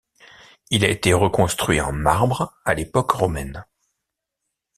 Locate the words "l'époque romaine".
2.73-3.65